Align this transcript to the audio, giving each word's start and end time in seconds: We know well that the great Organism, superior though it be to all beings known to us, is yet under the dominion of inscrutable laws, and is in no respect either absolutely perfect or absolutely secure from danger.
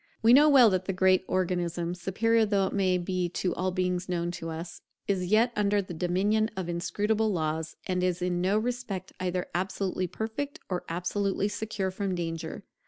We 0.23 0.33
know 0.33 0.49
well 0.49 0.71
that 0.71 0.85
the 0.85 0.93
great 0.93 1.23
Organism, 1.27 1.93
superior 1.93 2.43
though 2.43 2.71
it 2.75 3.05
be 3.05 3.29
to 3.29 3.53
all 3.53 3.69
beings 3.69 4.09
known 4.09 4.31
to 4.31 4.49
us, 4.49 4.81
is 5.07 5.27
yet 5.27 5.51
under 5.55 5.79
the 5.79 5.93
dominion 5.93 6.49
of 6.57 6.67
inscrutable 6.67 7.31
laws, 7.31 7.75
and 7.85 8.03
is 8.03 8.19
in 8.19 8.41
no 8.41 8.57
respect 8.57 9.13
either 9.19 9.45
absolutely 9.53 10.07
perfect 10.07 10.59
or 10.69 10.83
absolutely 10.89 11.49
secure 11.49 11.91
from 11.91 12.15
danger. 12.15 12.63